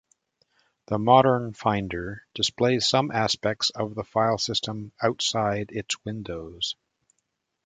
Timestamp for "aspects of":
3.11-3.93